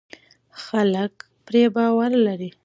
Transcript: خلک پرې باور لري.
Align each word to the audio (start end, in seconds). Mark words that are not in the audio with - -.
خلک 0.63 1.13
پرې 1.45 1.63
باور 1.75 2.11
لري. 2.25 2.49